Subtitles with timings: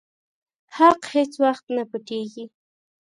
[0.75, 2.45] حق هيڅ وخت نه پټيږي.